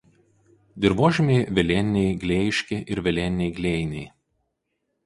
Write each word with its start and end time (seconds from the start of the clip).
Dirvožemiai 0.85 1.43
velėniniai 1.59 2.17
glėjiški 2.25 2.81
ir 2.95 3.05
vėlėniniai 3.11 3.57
glėjiniai. 3.61 4.13